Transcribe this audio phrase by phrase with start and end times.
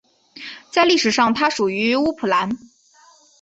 [0.71, 2.57] 在历史上它属于乌普兰。